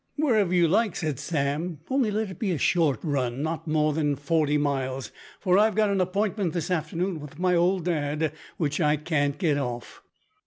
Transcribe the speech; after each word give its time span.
"Wherever 0.15 0.51
you 0.51 0.67
like," 0.67 0.95
said 0.95 1.19
Sam, 1.19 1.81
"only 1.87 2.09
let 2.09 2.31
it 2.31 2.39
be 2.39 2.49
a 2.51 2.57
short 2.57 2.97
run, 3.03 3.43
not 3.43 3.67
more 3.67 3.93
than 3.93 4.15
forty 4.15 4.57
miles, 4.57 5.11
for 5.39 5.59
I've 5.59 5.75
got 5.75 5.91
an 5.91 6.01
appointment 6.01 6.53
this 6.53 6.71
afternoon 6.71 7.19
with 7.19 7.37
my 7.37 7.53
old 7.53 7.85
dad 7.85 8.33
which 8.57 8.81
I 8.81 8.97
can't 8.97 9.37
get 9.37 9.59
off." 9.59 10.01